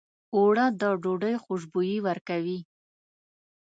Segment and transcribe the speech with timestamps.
[0.35, 2.59] اوړه د ډوډۍ خوشبويي ورکوي